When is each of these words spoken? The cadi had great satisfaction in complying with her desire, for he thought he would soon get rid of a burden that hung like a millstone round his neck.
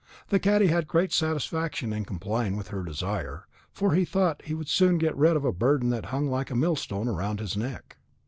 The 0.29 0.39
cadi 0.39 0.65
had 0.65 0.87
great 0.87 1.13
satisfaction 1.13 1.93
in 1.93 2.05
complying 2.05 2.55
with 2.57 2.69
her 2.69 2.81
desire, 2.83 3.45
for 3.71 3.93
he 3.93 4.03
thought 4.03 4.41
he 4.45 4.55
would 4.55 4.67
soon 4.67 4.97
get 4.97 5.15
rid 5.15 5.35
of 5.35 5.45
a 5.45 5.51
burden 5.53 5.91
that 5.91 6.05
hung 6.07 6.27
like 6.27 6.49
a 6.49 6.55
millstone 6.55 7.07
round 7.07 7.39
his 7.39 7.55
neck. 7.55 7.97